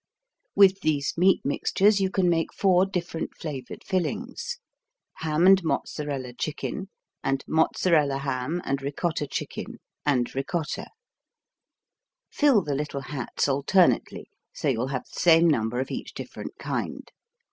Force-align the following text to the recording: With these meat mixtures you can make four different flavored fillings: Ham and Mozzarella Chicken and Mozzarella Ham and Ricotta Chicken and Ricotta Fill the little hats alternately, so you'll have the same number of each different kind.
With 0.55 0.79
these 0.81 1.13
meat 1.15 1.41
mixtures 1.45 2.01
you 2.01 2.09
can 2.09 2.27
make 2.27 2.51
four 2.51 2.87
different 2.87 3.37
flavored 3.37 3.83
fillings: 3.83 4.57
Ham 5.17 5.45
and 5.45 5.63
Mozzarella 5.63 6.33
Chicken 6.33 6.89
and 7.23 7.43
Mozzarella 7.47 8.17
Ham 8.17 8.63
and 8.65 8.81
Ricotta 8.81 9.27
Chicken 9.27 9.77
and 10.03 10.33
Ricotta 10.33 10.87
Fill 12.31 12.63
the 12.63 12.73
little 12.73 13.01
hats 13.01 13.47
alternately, 13.47 14.25
so 14.51 14.69
you'll 14.69 14.87
have 14.87 15.03
the 15.13 15.19
same 15.19 15.47
number 15.47 15.79
of 15.79 15.91
each 15.91 16.15
different 16.15 16.57
kind. 16.57 17.11